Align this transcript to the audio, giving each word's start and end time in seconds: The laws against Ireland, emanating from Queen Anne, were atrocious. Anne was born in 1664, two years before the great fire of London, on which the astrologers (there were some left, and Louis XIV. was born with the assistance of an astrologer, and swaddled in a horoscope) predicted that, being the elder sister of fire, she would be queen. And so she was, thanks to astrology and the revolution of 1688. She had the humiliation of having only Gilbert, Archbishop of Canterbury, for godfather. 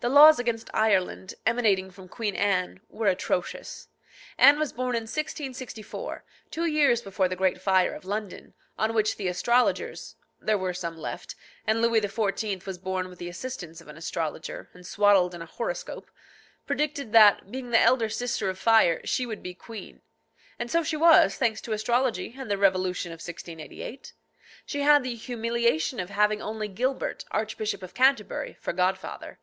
The 0.00 0.08
laws 0.08 0.38
against 0.38 0.70
Ireland, 0.72 1.34
emanating 1.44 1.90
from 1.90 2.08
Queen 2.08 2.34
Anne, 2.34 2.80
were 2.88 3.08
atrocious. 3.08 3.88
Anne 4.38 4.58
was 4.58 4.72
born 4.72 4.96
in 4.96 5.02
1664, 5.02 6.24
two 6.50 6.64
years 6.64 7.02
before 7.02 7.28
the 7.28 7.36
great 7.36 7.60
fire 7.60 7.92
of 7.92 8.06
London, 8.06 8.54
on 8.78 8.94
which 8.94 9.16
the 9.16 9.28
astrologers 9.28 10.16
(there 10.40 10.56
were 10.56 10.72
some 10.72 10.96
left, 10.96 11.34
and 11.66 11.82
Louis 11.82 12.00
XIV. 12.00 12.64
was 12.64 12.78
born 12.78 13.08
with 13.10 13.18
the 13.18 13.28
assistance 13.28 13.82
of 13.82 13.88
an 13.88 13.98
astrologer, 13.98 14.70
and 14.72 14.86
swaddled 14.86 15.34
in 15.34 15.42
a 15.42 15.44
horoscope) 15.44 16.10
predicted 16.66 17.12
that, 17.12 17.50
being 17.52 17.68
the 17.68 17.78
elder 17.82 18.08
sister 18.08 18.48
of 18.48 18.58
fire, 18.58 19.02
she 19.04 19.26
would 19.26 19.42
be 19.42 19.52
queen. 19.52 20.00
And 20.58 20.70
so 20.70 20.82
she 20.82 20.96
was, 20.96 21.34
thanks 21.34 21.60
to 21.60 21.72
astrology 21.72 22.34
and 22.38 22.50
the 22.50 22.56
revolution 22.56 23.12
of 23.12 23.16
1688. 23.16 24.14
She 24.64 24.80
had 24.80 25.02
the 25.02 25.14
humiliation 25.14 26.00
of 26.00 26.08
having 26.08 26.40
only 26.40 26.68
Gilbert, 26.68 27.26
Archbishop 27.30 27.82
of 27.82 27.92
Canterbury, 27.92 28.56
for 28.62 28.72
godfather. 28.72 29.38